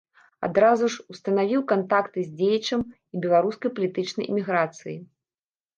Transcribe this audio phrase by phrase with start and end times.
[0.45, 4.97] Адразу ж устанавіў кантакты з дзеячам і беларускай палітычнай эміграцыі.